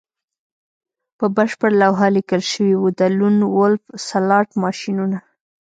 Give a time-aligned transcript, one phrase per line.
[1.17, 5.17] په بشپړه لوحه لیکل شوي وو د لون وولف سلاټ ماشینونه